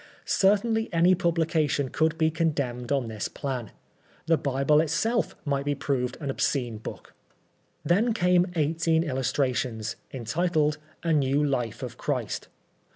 [0.25, 3.69] Certainly any publication could be condemned on this plan.
[4.25, 7.13] The Bible itself might be proved an obscene book.
[7.85, 12.47] Then came eighteen illustrations, entitled" A New Life of Christ."